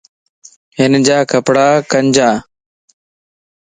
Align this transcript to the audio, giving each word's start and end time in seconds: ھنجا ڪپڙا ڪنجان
ھنجا 0.77 1.17
ڪپڙا 1.31 1.67
ڪنجان 1.91 2.33